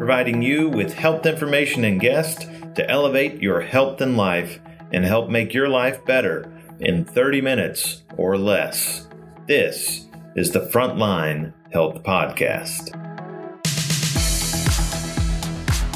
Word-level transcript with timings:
providing 0.00 0.40
you 0.40 0.66
with 0.66 0.94
health 0.94 1.26
information 1.26 1.84
and 1.84 2.00
guests 2.00 2.46
to 2.74 2.88
elevate 2.88 3.42
your 3.42 3.60
health 3.60 4.00
and 4.00 4.16
life 4.16 4.58
and 4.94 5.04
help 5.04 5.28
make 5.28 5.52
your 5.52 5.68
life 5.68 6.02
better 6.06 6.50
in 6.80 7.04
30 7.04 7.42
minutes 7.42 8.02
or 8.16 8.38
less. 8.38 9.06
This 9.46 10.06
is 10.36 10.52
the 10.52 10.60
Frontline 10.60 11.52
Health 11.70 12.02
Podcast. 12.02 12.96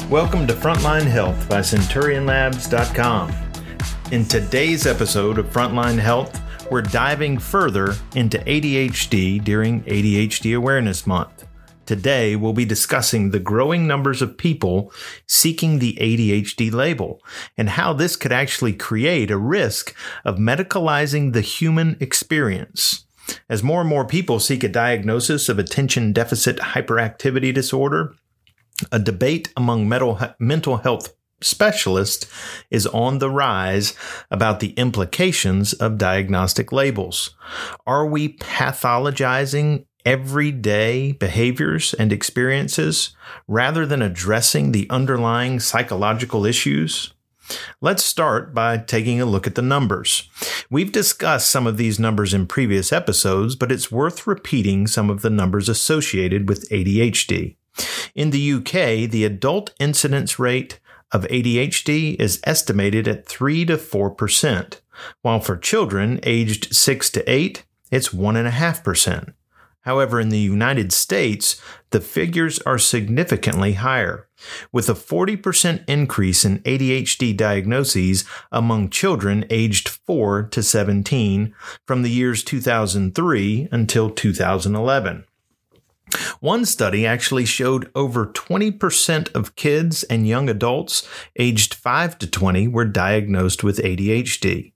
Welcome 0.07 0.45
to 0.45 0.53
Frontline 0.53 1.07
Health 1.07 1.49
by 1.49 1.61
CenturionLabs.com. 1.61 3.33
In 4.11 4.23
today's 4.25 4.85
episode 4.85 5.39
of 5.39 5.47
Frontline 5.47 5.97
Health, 5.97 6.39
we're 6.69 6.83
diving 6.83 7.39
further 7.39 7.95
into 8.13 8.37
ADHD 8.37 9.43
during 9.43 9.81
ADHD 9.85 10.55
Awareness 10.55 11.07
Month. 11.07 11.44
Today, 11.85 12.35
we'll 12.35 12.53
be 12.53 12.65
discussing 12.65 13.29
the 13.29 13.39
growing 13.39 13.85
numbers 13.85 14.21
of 14.21 14.37
people 14.37 14.91
seeking 15.27 15.79
the 15.79 15.97
ADHD 16.01 16.71
label 16.73 17.21
and 17.57 17.69
how 17.69 17.93
this 17.93 18.15
could 18.15 18.31
actually 18.31 18.73
create 18.73 19.29
a 19.29 19.37
risk 19.37 19.95
of 20.23 20.37
medicalizing 20.37 21.33
the 21.33 21.41
human 21.41 21.97
experience. 21.99 23.05
As 23.49 23.63
more 23.63 23.81
and 23.81 23.89
more 23.89 24.05
people 24.05 24.39
seek 24.39 24.63
a 24.63 24.69
diagnosis 24.69 25.49
of 25.49 25.59
attention 25.59 26.13
deficit 26.13 26.57
hyperactivity 26.57 27.53
disorder, 27.53 28.13
a 28.91 28.99
debate 28.99 29.51
among 29.55 29.87
mental 29.87 30.77
health 30.77 31.13
specialists 31.41 32.27
is 32.71 32.87
on 32.87 33.19
the 33.19 33.29
rise 33.29 33.93
about 34.31 34.59
the 34.59 34.71
implications 34.71 35.73
of 35.73 35.97
diagnostic 35.97 36.71
labels. 36.71 37.35
Are 37.85 38.05
we 38.05 38.37
pathologizing 38.37 39.85
everyday 40.05 41.13
behaviors 41.13 41.93
and 41.95 42.13
experiences 42.13 43.15
rather 43.47 43.85
than 43.85 44.01
addressing 44.01 44.71
the 44.71 44.87
underlying 44.89 45.59
psychological 45.59 46.45
issues? 46.45 47.13
Let's 47.81 48.03
start 48.03 48.53
by 48.53 48.77
taking 48.77 49.21
a 49.21 49.25
look 49.25 49.45
at 49.45 49.55
the 49.55 49.61
numbers. 49.61 50.29
We've 50.69 50.91
discussed 50.91 51.49
some 51.49 51.67
of 51.67 51.77
these 51.77 51.99
numbers 51.99 52.33
in 52.33 52.47
previous 52.47 52.91
episodes, 52.91 53.55
but 53.55 53.71
it's 53.71 53.91
worth 53.91 54.25
repeating 54.25 54.87
some 54.87 55.09
of 55.09 55.21
the 55.21 55.29
numbers 55.29 55.69
associated 55.69 56.49
with 56.49 56.69
ADHD. 56.69 57.55
In 58.15 58.31
the 58.31 58.53
UK, 58.53 59.09
the 59.09 59.25
adult 59.25 59.73
incidence 59.79 60.39
rate 60.39 60.79
of 61.11 61.23
ADHD 61.25 62.15
is 62.19 62.41
estimated 62.45 63.07
at 63.07 63.27
3 63.27 63.65
to 63.65 63.77
4%, 63.77 64.79
while 65.21 65.39
for 65.39 65.57
children 65.57 66.19
aged 66.23 66.73
6 66.73 67.09
to 67.11 67.31
8, 67.31 67.63
it's 67.91 68.09
1.5%. 68.09 69.33
However, 69.85 70.19
in 70.19 70.29
the 70.29 70.39
United 70.39 70.91
States, 70.91 71.61
the 71.91 72.01
figures 72.01 72.59
are 72.59 72.79
significantly 72.79 73.73
higher, 73.73 74.27
with 74.71 74.89
a 74.89 74.93
40% 74.93 75.83
increase 75.87 76.43
in 76.43 76.59
ADHD 76.59 77.37
diagnoses 77.37 78.25
among 78.51 78.89
children 78.89 79.45
aged 79.51 79.87
4 79.87 80.43
to 80.43 80.63
17 80.63 81.53
from 81.85 82.01
the 82.01 82.09
years 82.09 82.43
2003 82.43 83.69
until 83.71 84.09
2011. 84.09 85.25
One 86.39 86.65
study 86.65 87.05
actually 87.05 87.45
showed 87.45 87.91
over 87.95 88.25
20% 88.25 89.33
of 89.35 89.55
kids 89.55 90.03
and 90.03 90.27
young 90.27 90.49
adults 90.49 91.07
aged 91.35 91.73
5 91.75 92.17
to 92.19 92.27
20 92.27 92.67
were 92.67 92.85
diagnosed 92.85 93.63
with 93.63 93.79
ADHD. 93.79 94.74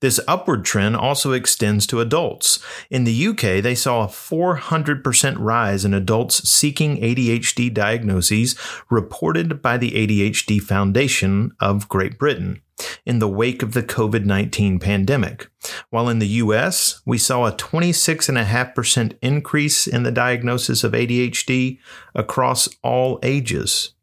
This 0.00 0.20
upward 0.26 0.64
trend 0.64 0.96
also 0.96 1.32
extends 1.32 1.86
to 1.88 2.00
adults. 2.00 2.58
In 2.90 3.04
the 3.04 3.26
UK, 3.28 3.62
they 3.62 3.74
saw 3.74 4.04
a 4.04 4.08
400% 4.08 5.36
rise 5.38 5.84
in 5.84 5.94
adults 5.94 6.48
seeking 6.48 6.96
ADHD 6.98 7.72
diagnoses 7.72 8.56
reported 8.90 9.62
by 9.62 9.76
the 9.76 9.92
ADHD 9.92 10.60
Foundation 10.60 11.52
of 11.60 11.88
Great 11.88 12.18
Britain 12.18 12.62
in 13.04 13.18
the 13.18 13.28
wake 13.28 13.62
of 13.62 13.72
the 13.72 13.82
COVID 13.82 14.24
19 14.24 14.78
pandemic. 14.78 15.48
While 15.90 16.08
in 16.08 16.18
the 16.18 16.28
US, 16.28 17.00
we 17.04 17.18
saw 17.18 17.46
a 17.46 17.52
26.5% 17.52 19.18
increase 19.22 19.86
in 19.86 20.02
the 20.02 20.12
diagnosis 20.12 20.84
of 20.84 20.92
ADHD 20.92 21.78
across 22.14 22.68
all 22.82 23.18
ages. 23.22 23.94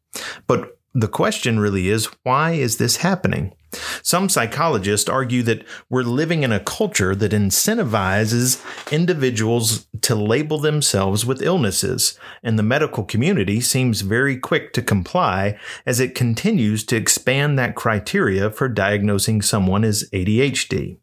But 0.46 0.78
the 0.94 1.08
question 1.08 1.60
really 1.60 1.88
is 1.88 2.06
why 2.22 2.52
is 2.52 2.78
this 2.78 2.96
happening? 2.96 3.52
Some 4.02 4.28
psychologists 4.28 5.08
argue 5.08 5.42
that 5.44 5.64
we're 5.88 6.02
living 6.02 6.42
in 6.42 6.52
a 6.52 6.60
culture 6.60 7.14
that 7.14 7.32
incentivizes 7.32 8.62
individuals 8.92 9.86
to 10.02 10.14
label 10.14 10.58
themselves 10.58 11.24
with 11.24 11.42
illnesses, 11.42 12.18
and 12.42 12.58
the 12.58 12.62
medical 12.62 13.04
community 13.04 13.60
seems 13.60 14.02
very 14.02 14.36
quick 14.36 14.72
to 14.74 14.82
comply 14.82 15.58
as 15.84 16.00
it 16.00 16.14
continues 16.14 16.84
to 16.84 16.96
expand 16.96 17.58
that 17.58 17.74
criteria 17.74 18.50
for 18.50 18.68
diagnosing 18.68 19.42
someone 19.42 19.84
as 19.84 20.08
ADHD. 20.10 20.98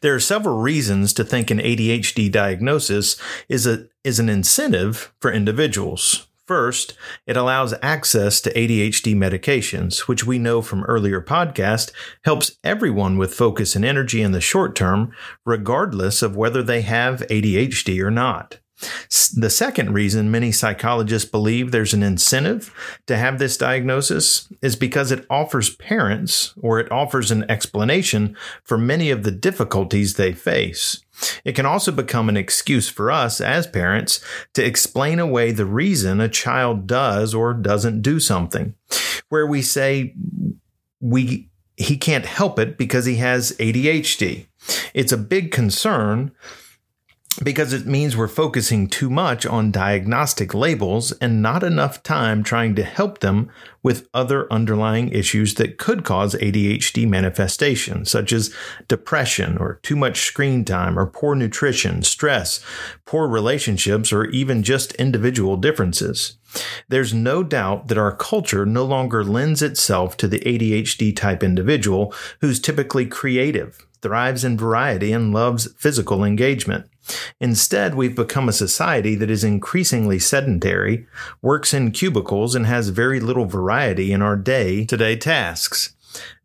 There 0.00 0.14
are 0.14 0.20
several 0.20 0.58
reasons 0.58 1.12
to 1.14 1.24
think 1.24 1.50
an 1.50 1.58
ADHD 1.58 2.30
diagnosis 2.30 3.16
is 3.48 3.66
a 3.66 3.86
is 4.02 4.18
an 4.18 4.28
incentive 4.28 5.14
for 5.20 5.32
individuals. 5.32 6.28
First, 6.46 6.94
it 7.26 7.38
allows 7.38 7.72
access 7.82 8.42
to 8.42 8.52
ADHD 8.52 9.14
medications, 9.14 10.00
which 10.00 10.26
we 10.26 10.38
know 10.38 10.60
from 10.60 10.84
earlier 10.84 11.22
podcast 11.22 11.90
helps 12.24 12.58
everyone 12.62 13.16
with 13.16 13.32
focus 13.32 13.74
and 13.74 13.84
energy 13.84 14.20
in 14.20 14.32
the 14.32 14.42
short 14.42 14.76
term, 14.76 15.12
regardless 15.46 16.20
of 16.20 16.36
whether 16.36 16.62
they 16.62 16.82
have 16.82 17.20
ADHD 17.30 18.02
or 18.02 18.10
not. 18.10 18.58
The 19.36 19.50
second 19.50 19.92
reason 19.92 20.30
many 20.30 20.50
psychologists 20.50 21.30
believe 21.30 21.70
there's 21.70 21.94
an 21.94 22.02
incentive 22.02 22.74
to 23.06 23.16
have 23.16 23.38
this 23.38 23.56
diagnosis 23.56 24.48
is 24.62 24.74
because 24.74 25.12
it 25.12 25.26
offers 25.30 25.76
parents 25.76 26.54
or 26.60 26.80
it 26.80 26.90
offers 26.90 27.30
an 27.30 27.48
explanation 27.50 28.36
for 28.64 28.76
many 28.76 29.10
of 29.10 29.22
the 29.22 29.30
difficulties 29.30 30.14
they 30.14 30.32
face. 30.32 31.04
It 31.44 31.54
can 31.54 31.66
also 31.66 31.92
become 31.92 32.28
an 32.28 32.36
excuse 32.36 32.88
for 32.88 33.10
us 33.10 33.40
as 33.40 33.66
parents 33.66 34.20
to 34.54 34.64
explain 34.64 35.20
away 35.20 35.52
the 35.52 35.66
reason 35.66 36.20
a 36.20 36.28
child 36.28 36.86
does 36.86 37.32
or 37.32 37.54
doesn't 37.54 38.02
do 38.02 38.18
something, 38.18 38.74
where 39.28 39.46
we 39.46 39.62
say 39.62 40.14
we 41.00 41.48
he 41.76 41.96
can't 41.96 42.26
help 42.26 42.58
it 42.58 42.76
because 42.76 43.04
he 43.04 43.16
has 43.16 43.52
ADHD. 43.52 44.46
It's 44.94 45.12
a 45.12 45.16
big 45.16 45.50
concern 45.50 46.32
because 47.42 47.72
it 47.72 47.86
means 47.86 48.16
we're 48.16 48.28
focusing 48.28 48.86
too 48.86 49.10
much 49.10 49.44
on 49.44 49.72
diagnostic 49.72 50.54
labels 50.54 51.12
and 51.12 51.42
not 51.42 51.62
enough 51.62 52.02
time 52.02 52.42
trying 52.42 52.74
to 52.76 52.84
help 52.84 53.18
them 53.18 53.50
with 53.82 54.08
other 54.14 54.50
underlying 54.52 55.08
issues 55.08 55.54
that 55.54 55.76
could 55.76 56.04
cause 56.04 56.34
ADHD 56.36 57.08
manifestation, 57.08 58.04
such 58.04 58.32
as 58.32 58.54
depression 58.88 59.58
or 59.58 59.80
too 59.82 59.96
much 59.96 60.22
screen 60.26 60.64
time 60.64 60.98
or 60.98 61.06
poor 61.06 61.34
nutrition, 61.34 62.02
stress, 62.02 62.64
poor 63.04 63.26
relationships, 63.26 64.12
or 64.12 64.26
even 64.26 64.62
just 64.62 64.92
individual 64.94 65.56
differences. 65.56 66.36
There's 66.88 67.12
no 67.12 67.42
doubt 67.42 67.88
that 67.88 67.98
our 67.98 68.14
culture 68.14 68.64
no 68.64 68.84
longer 68.84 69.24
lends 69.24 69.60
itself 69.60 70.16
to 70.18 70.28
the 70.28 70.40
ADHD 70.40 71.14
type 71.14 71.42
individual 71.42 72.14
who's 72.40 72.60
typically 72.60 73.06
creative, 73.06 73.84
thrives 74.00 74.44
in 74.44 74.56
variety, 74.56 75.12
and 75.12 75.34
loves 75.34 75.72
physical 75.74 76.22
engagement. 76.22 76.88
Instead, 77.40 77.94
we've 77.94 78.16
become 78.16 78.48
a 78.48 78.52
society 78.52 79.14
that 79.14 79.30
is 79.30 79.44
increasingly 79.44 80.18
sedentary, 80.18 81.06
works 81.42 81.74
in 81.74 81.90
cubicles, 81.90 82.54
and 82.54 82.66
has 82.66 82.88
very 82.88 83.20
little 83.20 83.46
variety 83.46 84.12
in 84.12 84.22
our 84.22 84.36
day 84.36 84.84
to 84.84 84.96
day 84.96 85.16
tasks. 85.16 85.94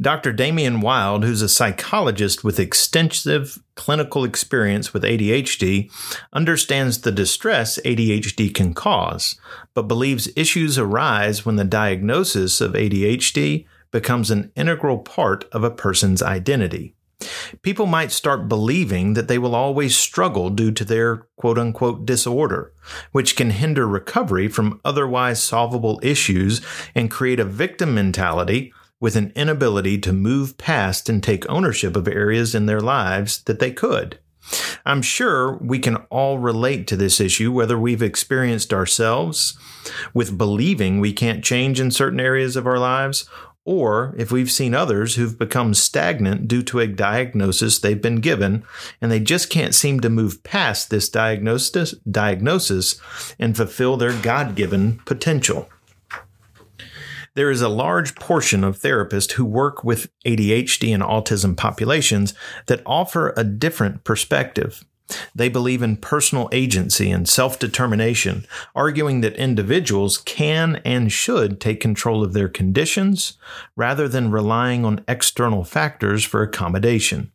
Dr. 0.01 0.33
Damian 0.33 0.81
Wild, 0.81 1.23
who's 1.23 1.41
a 1.41 1.49
psychologist 1.49 2.43
with 2.43 2.59
extensive 2.59 3.59
clinical 3.75 4.23
experience 4.23 4.93
with 4.93 5.03
ADHD, 5.03 5.91
understands 6.33 7.01
the 7.01 7.11
distress 7.11 7.79
ADHD 7.85 8.53
can 8.53 8.73
cause, 8.73 9.39
but 9.73 9.87
believes 9.87 10.29
issues 10.35 10.77
arise 10.77 11.45
when 11.45 11.55
the 11.55 11.63
diagnosis 11.63 12.61
of 12.61 12.73
ADHD 12.73 13.65
becomes 13.91 14.31
an 14.31 14.51
integral 14.55 14.99
part 14.99 15.45
of 15.51 15.63
a 15.63 15.71
person's 15.71 16.21
identity. 16.21 16.95
People 17.61 17.85
might 17.85 18.11
start 18.11 18.47
believing 18.47 19.13
that 19.13 19.27
they 19.27 19.37
will 19.37 19.55
always 19.55 19.95
struggle 19.95 20.49
due 20.49 20.71
to 20.71 20.85
their 20.85 21.27
quote 21.35 21.57
unquote 21.57 22.05
disorder, 22.05 22.73
which 23.11 23.35
can 23.35 23.51
hinder 23.51 23.87
recovery 23.87 24.47
from 24.47 24.79
otherwise 24.83 25.41
solvable 25.41 25.99
issues 26.03 26.61
and 26.95 27.11
create 27.11 27.39
a 27.39 27.45
victim 27.45 27.93
mentality 27.93 28.73
with 28.99 29.15
an 29.15 29.31
inability 29.35 29.97
to 29.97 30.13
move 30.13 30.57
past 30.57 31.09
and 31.09 31.23
take 31.23 31.49
ownership 31.49 31.95
of 31.95 32.07
areas 32.07 32.53
in 32.53 32.65
their 32.65 32.81
lives 32.81 33.43
that 33.43 33.59
they 33.59 33.71
could. 33.71 34.19
I'm 34.85 35.01
sure 35.01 35.57
we 35.57 35.79
can 35.79 35.97
all 36.09 36.39
relate 36.39 36.87
to 36.87 36.95
this 36.95 37.19
issue, 37.19 37.51
whether 37.51 37.77
we've 37.77 38.01
experienced 38.01 38.73
ourselves 38.73 39.57
with 40.13 40.37
believing 40.37 40.99
we 40.99 41.13
can't 41.13 41.43
change 41.43 41.79
in 41.79 41.91
certain 41.91 42.19
areas 42.19 42.55
of 42.55 42.65
our 42.65 42.79
lives, 42.79 43.29
or 43.65 44.15
if 44.17 44.31
we've 44.31 44.51
seen 44.51 44.73
others 44.73 45.15
who've 45.15 45.37
become 45.37 45.73
stagnant 45.73 46.47
due 46.47 46.63
to 46.63 46.79
a 46.79 46.87
diagnosis 46.87 47.79
they've 47.79 48.01
been 48.01 48.21
given 48.21 48.63
and 49.01 49.11
they 49.11 49.19
just 49.19 49.49
can't 49.49 49.75
seem 49.75 49.99
to 49.99 50.09
move 50.09 50.43
past 50.43 50.89
this 50.89 51.09
diagnosis, 51.09 51.91
diagnosis 52.09 52.99
and 53.37 53.55
fulfill 53.55 53.97
their 53.97 54.13
God 54.21 54.55
given 54.55 54.99
potential. 55.05 55.69
There 57.35 57.51
is 57.51 57.61
a 57.61 57.69
large 57.69 58.15
portion 58.15 58.63
of 58.63 58.79
therapists 58.79 59.33
who 59.33 59.45
work 59.45 59.83
with 59.83 60.09
ADHD 60.25 60.93
and 60.93 61.03
autism 61.03 61.55
populations 61.55 62.33
that 62.65 62.81
offer 62.85 63.33
a 63.37 63.43
different 63.43 64.03
perspective. 64.03 64.83
They 65.33 65.49
believe 65.49 65.81
in 65.81 65.97
personal 65.97 66.49
agency 66.51 67.11
and 67.11 67.27
self 67.27 67.59
determination, 67.59 68.45
arguing 68.75 69.21
that 69.21 69.35
individuals 69.35 70.17
can 70.17 70.77
and 70.85 71.11
should 71.11 71.59
take 71.59 71.79
control 71.79 72.23
of 72.23 72.33
their 72.33 72.49
conditions 72.49 73.37
rather 73.75 74.07
than 74.07 74.31
relying 74.31 74.85
on 74.85 75.03
external 75.07 75.63
factors 75.63 76.23
for 76.23 76.41
accommodation. 76.41 77.31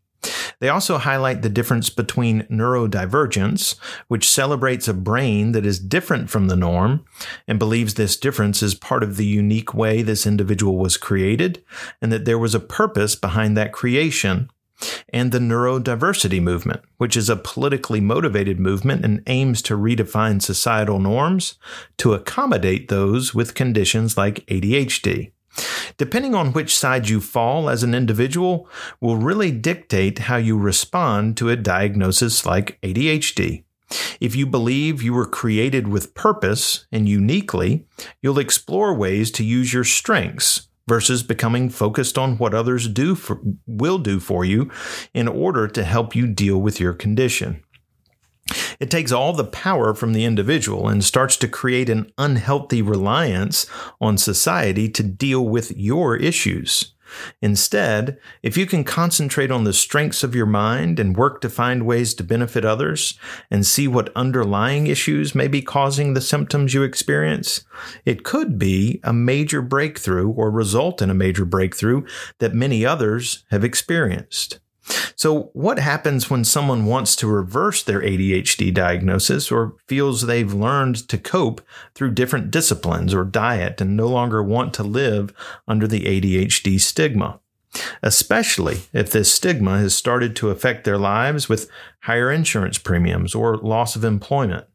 They 0.60 0.68
also 0.68 0.98
highlight 0.98 1.42
the 1.42 1.48
difference 1.48 1.90
between 1.90 2.44
neurodivergence, 2.44 3.76
which 4.08 4.30
celebrates 4.30 4.88
a 4.88 4.94
brain 4.94 5.52
that 5.52 5.66
is 5.66 5.78
different 5.78 6.30
from 6.30 6.48
the 6.48 6.56
norm 6.56 7.04
and 7.46 7.58
believes 7.58 7.94
this 7.94 8.16
difference 8.16 8.62
is 8.62 8.74
part 8.74 9.02
of 9.02 9.16
the 9.16 9.26
unique 9.26 9.74
way 9.74 10.00
this 10.00 10.26
individual 10.26 10.78
was 10.78 10.96
created, 10.96 11.62
and 12.00 12.10
that 12.12 12.24
there 12.24 12.38
was 12.38 12.54
a 12.54 12.60
purpose 12.60 13.14
behind 13.14 13.56
that 13.56 13.72
creation 13.72 14.48
and 15.12 15.32
the 15.32 15.38
neurodiversity 15.38 16.42
movement, 16.42 16.80
which 16.98 17.16
is 17.16 17.28
a 17.28 17.36
politically 17.36 18.00
motivated 18.00 18.58
movement 18.58 19.04
and 19.04 19.22
aims 19.26 19.62
to 19.62 19.76
redefine 19.76 20.40
societal 20.40 20.98
norms 20.98 21.56
to 21.98 22.14
accommodate 22.14 22.88
those 22.88 23.34
with 23.34 23.54
conditions 23.54 24.16
like 24.16 24.46
ADHD. 24.46 25.32
Depending 25.96 26.34
on 26.34 26.52
which 26.52 26.76
side 26.76 27.08
you 27.08 27.20
fall 27.20 27.70
as 27.70 27.82
an 27.82 27.94
individual 27.94 28.68
will 29.00 29.16
really 29.16 29.52
dictate 29.52 30.20
how 30.20 30.36
you 30.36 30.58
respond 30.58 31.36
to 31.36 31.48
a 31.48 31.56
diagnosis 31.56 32.44
like 32.44 32.80
ADHD. 32.82 33.64
If 34.20 34.34
you 34.34 34.46
believe 34.46 35.02
you 35.02 35.12
were 35.12 35.26
created 35.26 35.86
with 35.86 36.14
purpose 36.14 36.86
and 36.90 37.08
uniquely, 37.08 37.86
you'll 38.20 38.38
explore 38.38 38.94
ways 38.94 39.30
to 39.32 39.44
use 39.44 39.72
your 39.72 39.84
strengths 39.84 40.68
versus 40.88 41.22
becoming 41.22 41.70
focused 41.70 42.18
on 42.18 42.36
what 42.38 42.54
others 42.54 42.88
do 42.88 43.14
for, 43.14 43.40
will 43.66 43.98
do 43.98 44.20
for 44.20 44.44
you 44.44 44.70
in 45.12 45.28
order 45.28 45.66
to 45.68 45.84
help 45.84 46.14
you 46.14 46.26
deal 46.26 46.60
with 46.60 46.80
your 46.80 46.92
condition. 46.92 47.62
It 48.78 48.90
takes 48.90 49.12
all 49.12 49.32
the 49.32 49.44
power 49.44 49.94
from 49.94 50.12
the 50.12 50.24
individual 50.24 50.88
and 50.88 51.02
starts 51.02 51.36
to 51.38 51.48
create 51.48 51.88
an 51.88 52.12
unhealthy 52.18 52.82
reliance 52.82 53.66
on 54.00 54.18
society 54.18 54.88
to 54.90 55.02
deal 55.02 55.46
with 55.46 55.76
your 55.76 56.16
issues. 56.16 56.92
Instead, 57.40 58.18
if 58.42 58.56
you 58.56 58.66
can 58.66 58.84
concentrate 58.84 59.50
on 59.50 59.64
the 59.64 59.72
strengths 59.72 60.22
of 60.22 60.34
your 60.34 60.46
mind 60.46 60.98
and 60.98 61.16
work 61.16 61.40
to 61.40 61.48
find 61.48 61.86
ways 61.86 62.14
to 62.14 62.24
benefit 62.24 62.64
others 62.64 63.18
and 63.50 63.66
see 63.66 63.86
what 63.88 64.14
underlying 64.16 64.86
issues 64.86 65.34
may 65.34 65.48
be 65.48 65.62
causing 65.62 66.14
the 66.14 66.20
symptoms 66.20 66.74
you 66.74 66.82
experience, 66.82 67.64
it 68.04 68.24
could 68.24 68.58
be 68.58 69.00
a 69.04 69.12
major 69.12 69.62
breakthrough 69.62 70.30
or 70.30 70.50
result 70.50 71.02
in 71.02 71.10
a 71.10 71.14
major 71.14 71.44
breakthrough 71.44 72.04
that 72.38 72.54
many 72.54 72.84
others 72.84 73.44
have 73.50 73.64
experienced. 73.64 74.60
So, 75.16 75.50
what 75.54 75.78
happens 75.78 76.28
when 76.28 76.44
someone 76.44 76.84
wants 76.84 77.16
to 77.16 77.26
reverse 77.26 77.82
their 77.82 78.00
ADHD 78.00 78.72
diagnosis 78.72 79.50
or 79.50 79.76
feels 79.86 80.22
they've 80.22 80.52
learned 80.52 81.08
to 81.08 81.16
cope 81.16 81.62
through 81.94 82.12
different 82.12 82.50
disciplines 82.50 83.14
or 83.14 83.24
diet 83.24 83.80
and 83.80 83.96
no 83.96 84.08
longer 84.08 84.42
want 84.42 84.74
to 84.74 84.82
live 84.82 85.32
under 85.66 85.86
the 85.86 86.04
ADHD 86.04 86.78
stigma? 86.80 87.40
Especially 88.02 88.82
if 88.92 89.10
this 89.10 89.32
stigma 89.32 89.78
has 89.78 89.94
started 89.94 90.36
to 90.36 90.50
affect 90.50 90.84
their 90.84 90.98
lives 90.98 91.48
with 91.48 91.68
higher 92.00 92.30
insurance 92.30 92.78
premiums 92.78 93.34
or 93.34 93.56
loss 93.56 93.96
of 93.96 94.04
employment. 94.04 94.66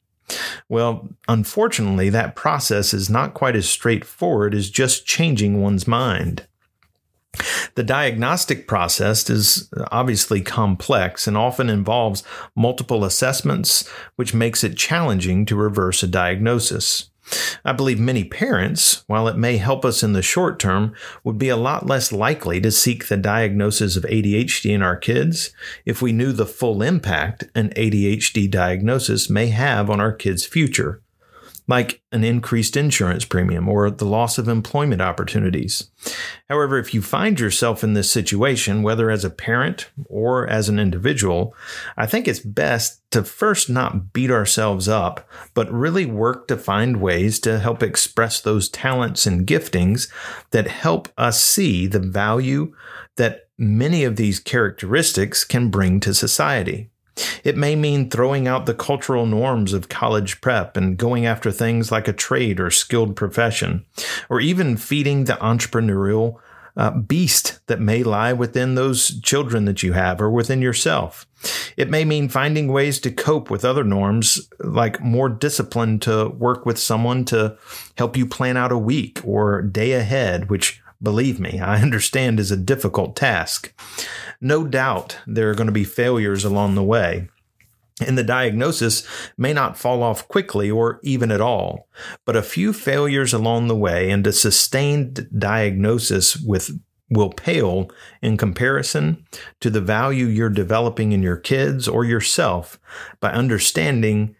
Well, 0.68 1.10
unfortunately, 1.28 2.10
that 2.10 2.36
process 2.36 2.94
is 2.94 3.10
not 3.10 3.34
quite 3.34 3.56
as 3.56 3.70
straightforward 3.70 4.54
as 4.54 4.70
just 4.70 5.06
changing 5.06 5.62
one's 5.62 5.88
mind. 5.88 6.46
The 7.76 7.84
diagnostic 7.84 8.68
process 8.68 9.30
is 9.30 9.70
obviously 9.92 10.42
complex 10.42 11.28
and 11.28 11.38
often 11.38 11.70
involves 11.70 12.24
multiple 12.56 13.06
assessments, 13.06 13.88
which 14.16 14.34
makes 14.34 14.64
it 14.64 14.76
challenging 14.78 15.46
to 15.46 15.56
reverse 15.56 16.04
a 16.04 16.08
diagnosis. 16.08 17.10
I 17.64 17.74
believe 17.74 18.00
many 18.00 18.24
parents, 18.24 19.04
while 19.08 19.28
it 19.28 19.38
may 19.38 19.58
help 19.58 19.86
us 19.86 20.02
in 20.02 20.14
the 20.14 20.22
short 20.22 20.60
term, 20.60 20.96
would 21.24 21.38
be 21.38 21.50
a 21.50 21.58
lot 21.58 21.86
less 21.86 22.12
likely 22.12 22.60
to 22.62 22.72
seek 22.72 23.08
the 23.08 23.18
diagnosis 23.18 23.96
of 23.96 24.04
ADHD 24.04 24.72
in 24.72 24.82
our 24.82 24.98
kids 24.98 25.52
if 25.86 26.02
we 26.02 26.12
knew 26.12 26.32
the 26.32 26.48
full 26.48 26.82
impact 26.82 27.46
an 27.54 27.70
ADHD 27.70 28.50
diagnosis 28.50 29.30
may 29.30 29.48
have 29.48 29.90
on 29.90 30.00
our 30.00 30.12
kids' 30.12 30.46
future 30.46 31.02
like 31.70 32.02
an 32.12 32.24
increased 32.24 32.76
insurance 32.76 33.26
premium 33.26 33.70
or 33.70 33.92
the 33.92 34.06
loss 34.06 34.40
of 34.40 34.48
employment 34.48 35.04
opportunities. 35.04 35.92
However, 36.50 36.80
if 36.80 36.96
you 36.96 37.04
find 37.04 37.40
yourself 37.40 37.84
in 37.84 37.94
this 37.94 38.10
situation, 38.10 38.82
whether 38.82 39.12
as 39.12 39.24
a 39.24 39.30
parent 39.30 39.92
or 40.06 40.48
as 40.48 40.68
an 40.68 40.80
individual, 40.80 41.54
I 41.96 42.08
think 42.08 42.28
it's 42.28 42.40
best 42.40 43.04
to 43.12 43.24
first 43.24 43.70
not 43.70 44.12
beat 44.14 44.32
ourselves 44.32 44.88
up, 44.88 45.30
but 45.54 45.72
really 45.72 46.08
work 46.08 46.48
to 46.48 46.58
find 46.58 47.00
ways 47.00 47.40
to 47.42 47.60
help 47.60 47.84
express 47.84 48.42
those 48.42 48.68
talents 48.68 49.28
and 49.28 49.46
giftings 49.46 50.12
that 50.50 50.68
help 50.68 51.10
us 51.20 51.40
see 51.40 51.86
the 51.86 52.00
value 52.00 52.74
that 53.18 53.48
many 53.60 54.04
of 54.04 54.16
these 54.16 54.40
characteristics 54.40 55.44
can 55.44 55.70
bring 55.70 56.00
to 56.00 56.16
society. 56.16 56.90
It 57.44 57.58
may 57.58 57.76
mean 57.76 58.10
throwing 58.10 58.48
out 58.48 58.66
the 58.66 58.74
cultural 58.74 59.26
norms 59.26 59.74
of 59.74 59.90
college 59.90 60.42
prep 60.42 60.78
and 60.78 60.98
going 60.98 61.26
after 61.26 61.52
things 61.52 61.92
like 61.92 62.08
a 62.08 62.14
trade 62.14 62.60
or 62.60 62.70
skilled 62.70 63.16
profession, 63.16 63.86
or 64.30 64.40
even 64.40 64.78
feeding 64.78 65.26
the 65.26 65.34
entrepreneurial 65.34 66.40
uh, 66.78 66.92
beast 66.92 67.60
that 67.68 67.82
may 67.82 68.04
lie 68.04 68.32
within 68.32 68.76
those 68.76 69.20
children 69.22 69.66
that 69.66 69.84
you 69.84 69.94
have 69.94 70.22
or 70.22 70.30
within 70.30 70.62
yourself. 70.62 71.26
It 71.76 71.90
may 71.90 72.06
mean 72.06 72.30
finding 72.30 72.72
ways 72.72 73.00
to 73.02 73.12
cope 73.12 73.50
with 73.50 73.66
other 73.66 73.84
norms, 73.84 74.50
like 74.60 75.02
more 75.02 75.30
discipline 75.30 76.00
to 76.00 76.30
work 76.30 76.66
with 76.66 76.78
someone 76.78 77.26
to 77.26 77.58
help 77.98 78.16
you 78.16 78.26
plan 78.26 78.56
out 78.56 78.72
a 78.72 78.78
week 78.78 79.20
or 79.26 79.62
day 79.62 79.94
ahead, 79.94 80.50
which 80.50 80.82
believe 81.02 81.40
me, 81.40 81.60
I 81.60 81.82
understand 81.82 82.40
is 82.40 82.52
a 82.52 82.58
difficult 82.58 83.16
task. 83.16 83.74
No 84.42 84.66
doubt 84.66 85.18
there 85.26 85.50
are 85.50 85.56
going 85.56 85.68
to 85.68 85.74
be 85.74 85.84
failures 85.84 86.44
along 86.44 86.76
the 86.76 86.84
way. 86.84 87.30
And 88.06 88.18
the 88.18 88.24
diagnosis 88.24 89.06
may 89.38 89.52
not 89.52 89.78
fall 89.78 90.04
off 90.04 90.28
quickly 90.28 90.72
or 90.72 91.00
even 91.04 91.32
at 91.32 91.42
all, 91.42 91.90
but 92.26 92.38
a 92.38 92.42
few 92.42 92.72
failures 92.72 93.34
along 93.34 93.68
the 93.68 93.76
way 93.76 94.10
and 94.10 94.26
a 94.26 94.32
sustained 94.32 95.28
diagnosis 95.38 96.38
with 96.38 96.72
will 97.10 97.32
pale 97.32 97.90
in 98.22 98.38
comparison 98.38 99.26
to 99.60 99.70
the 99.70 99.82
value 99.82 100.26
you're 100.26 100.50
developing 100.50 101.12
in 101.12 101.24
your 101.24 101.38
kids 101.38 101.88
or 101.88 102.06
yourself 102.06 102.80
by 103.20 103.32
understanding 103.32 104.36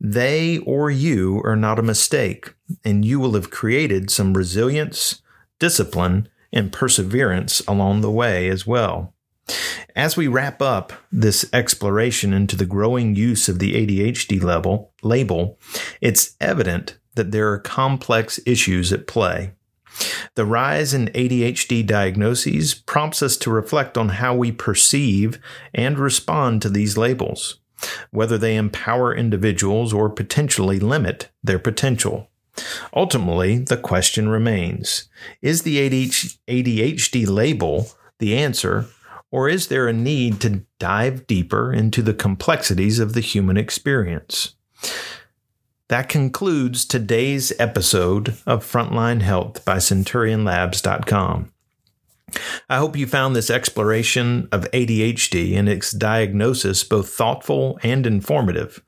they 0.00 0.58
or 0.58 0.90
you 0.90 1.40
are 1.44 1.56
not 1.56 1.78
a 1.78 1.82
mistake 1.82 2.54
and 2.84 3.04
you 3.04 3.20
will 3.20 3.34
have 3.34 3.50
created 3.50 4.10
some 4.10 4.34
resilience, 4.34 5.22
discipline, 5.64 6.28
and 6.52 6.70
perseverance 6.70 7.62
along 7.66 8.02
the 8.02 8.10
way 8.10 8.50
as 8.50 8.66
well. 8.66 9.14
As 9.96 10.14
we 10.14 10.28
wrap 10.28 10.60
up 10.60 10.92
this 11.10 11.48
exploration 11.54 12.34
into 12.34 12.54
the 12.54 12.66
growing 12.66 13.14
use 13.14 13.48
of 13.48 13.60
the 13.60 13.72
ADHD 13.72 14.42
level 14.42 14.92
label, 15.02 15.58
it's 16.02 16.36
evident 16.38 16.98
that 17.14 17.30
there 17.30 17.50
are 17.50 17.58
complex 17.58 18.38
issues 18.44 18.92
at 18.92 19.06
play. 19.06 19.52
The 20.34 20.44
rise 20.44 20.92
in 20.92 21.06
ADHD 21.14 21.86
diagnoses 21.86 22.74
prompts 22.74 23.22
us 23.22 23.38
to 23.38 23.50
reflect 23.50 23.96
on 23.96 24.10
how 24.10 24.34
we 24.34 24.52
perceive 24.52 25.38
and 25.72 25.98
respond 25.98 26.60
to 26.60 26.68
these 26.68 26.98
labels, 26.98 27.60
whether 28.10 28.36
they 28.36 28.56
empower 28.56 29.14
individuals 29.14 29.94
or 29.94 30.10
potentially 30.10 30.78
limit 30.78 31.30
their 31.42 31.58
potential. 31.58 32.28
Ultimately, 32.94 33.58
the 33.58 33.76
question 33.76 34.28
remains 34.28 35.08
Is 35.42 35.62
the 35.62 35.78
ADHD 36.48 37.28
label 37.28 37.88
the 38.18 38.36
answer 38.36 38.86
or 39.30 39.48
is 39.48 39.66
there 39.66 39.88
a 39.88 39.92
need 39.92 40.40
to 40.42 40.62
dive 40.78 41.26
deeper 41.26 41.72
into 41.72 42.02
the 42.02 42.14
complexities 42.14 43.00
of 43.00 43.14
the 43.14 43.20
human 43.20 43.56
experience? 43.56 44.54
That 45.88 46.08
concludes 46.08 46.84
today's 46.84 47.52
episode 47.58 48.36
of 48.46 48.64
Frontline 48.64 49.22
Health 49.22 49.64
by 49.64 49.78
CenturionLabs.com. 49.78 51.50
I 52.68 52.78
hope 52.78 52.96
you 52.96 53.06
found 53.06 53.34
this 53.34 53.50
exploration 53.50 54.48
of 54.52 54.70
ADHD 54.72 55.56
and 55.56 55.68
its 55.68 55.92
diagnosis 55.92 56.84
both 56.84 57.10
thoughtful 57.10 57.78
and 57.82 58.06
informative, 58.06 58.82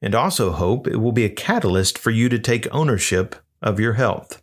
and 0.00 0.14
also 0.14 0.52
hope 0.52 0.86
it 0.86 0.96
will 0.96 1.12
be 1.12 1.24
a 1.24 1.30
catalyst 1.30 1.98
for 1.98 2.10
you 2.10 2.28
to 2.28 2.38
take 2.38 2.72
ownership 2.72 3.36
of 3.60 3.80
your 3.80 3.94
health. 3.94 4.42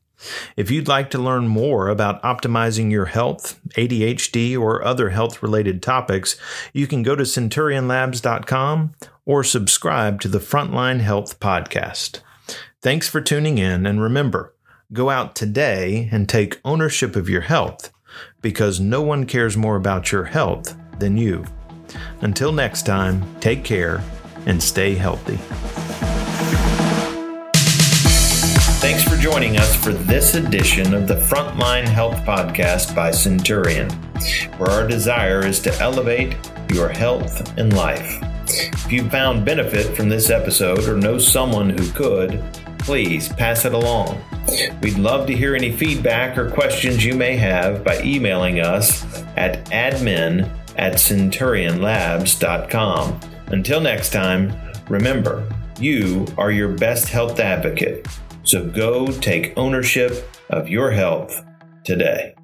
If 0.57 0.69
you'd 0.69 0.87
like 0.87 1.09
to 1.11 1.17
learn 1.17 1.47
more 1.47 1.87
about 1.87 2.21
optimizing 2.23 2.91
your 2.91 3.05
health, 3.05 3.59
ADHD, 3.77 4.59
or 4.59 4.83
other 4.83 5.11
health 5.11 5.41
related 5.41 5.81
topics, 5.81 6.35
you 6.73 6.87
can 6.87 7.03
go 7.03 7.15
to 7.15 7.23
centurionlabs.com 7.23 8.95
or 9.25 9.43
subscribe 9.43 10.19
to 10.21 10.27
the 10.27 10.39
Frontline 10.39 10.99
Health 10.99 11.39
Podcast. 11.39 12.19
Thanks 12.81 13.07
for 13.07 13.21
tuning 13.21 13.57
in, 13.57 13.85
and 13.85 14.01
remember, 14.01 14.53
Go 14.91 15.11
out 15.11 15.35
today 15.35 16.09
and 16.11 16.27
take 16.27 16.59
ownership 16.65 17.15
of 17.15 17.29
your 17.29 17.41
health 17.41 17.91
because 18.41 18.79
no 18.79 19.01
one 19.01 19.25
cares 19.25 19.57
more 19.57 19.75
about 19.75 20.11
your 20.11 20.25
health 20.25 20.75
than 20.99 21.17
you. 21.17 21.45
Until 22.21 22.51
next 22.51 22.85
time, 22.85 23.23
take 23.39 23.63
care 23.63 24.03
and 24.45 24.61
stay 24.61 24.95
healthy. 24.95 25.37
Thanks 28.81 29.03
for 29.03 29.17
joining 29.17 29.57
us 29.57 29.75
for 29.75 29.91
this 29.91 30.35
edition 30.35 30.93
of 30.93 31.07
the 31.07 31.15
Frontline 31.15 31.85
Health 31.87 32.15
Podcast 32.25 32.95
by 32.95 33.11
Centurion, 33.11 33.89
where 34.57 34.71
our 34.71 34.87
desire 34.87 35.45
is 35.45 35.59
to 35.61 35.79
elevate 35.79 36.37
your 36.71 36.89
health 36.89 37.57
and 37.57 37.75
life. 37.75 38.23
If 38.45 38.91
you 38.91 39.07
found 39.09 39.45
benefit 39.45 39.95
from 39.95 40.09
this 40.09 40.29
episode 40.29 40.85
or 40.85 40.97
know 40.97 41.17
someone 41.17 41.69
who 41.69 41.91
could, 41.91 42.41
please 42.79 43.29
pass 43.29 43.65
it 43.65 43.73
along. 43.73 44.19
We'd 44.81 44.97
love 44.97 45.27
to 45.27 45.35
hear 45.35 45.55
any 45.55 45.71
feedback 45.71 46.37
or 46.37 46.49
questions 46.49 47.05
you 47.05 47.13
may 47.13 47.37
have 47.37 47.83
by 47.83 48.01
emailing 48.01 48.59
us 48.59 49.05
at 49.35 49.65
admin 49.67 50.49
at 50.77 50.93
centurionlabs.com. 50.93 53.19
Until 53.47 53.81
next 53.81 54.11
time, 54.11 54.53
remember, 54.87 55.47
you 55.79 56.27
are 56.37 56.51
your 56.51 56.69
best 56.69 57.09
health 57.09 57.39
advocate. 57.39 58.07
So 58.43 58.67
go 58.67 59.07
take 59.07 59.53
ownership 59.57 60.29
of 60.49 60.69
your 60.69 60.91
health 60.91 61.43
today. 61.83 62.35